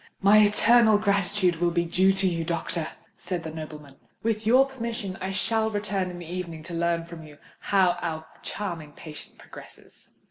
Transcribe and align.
"My 0.19 0.39
eternal 0.39 0.97
gratitude 0.97 1.57
will 1.57 1.69
be 1.69 1.85
due 1.85 2.11
to 2.11 2.27
you, 2.27 2.43
doctor," 2.43 2.87
said 3.19 3.43
the 3.43 3.51
nobleman. 3.53 3.97
"With 4.23 4.47
your 4.47 4.65
permission 4.65 5.15
I 5.21 5.29
shall 5.29 5.69
return 5.69 6.09
in 6.09 6.17
the 6.17 6.25
evening 6.25 6.63
to 6.63 6.73
learn 6.73 7.05
from 7.05 7.21
you 7.21 7.37
how 7.59 7.99
your 8.01 8.25
charming 8.41 8.93
patient 8.93 9.37
progresses." 9.37 10.11